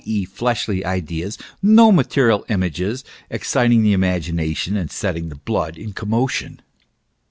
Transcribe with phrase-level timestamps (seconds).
[0.03, 6.59] e., fleshly ideas, no material images, exciting the imagination and setting the blood in commotion.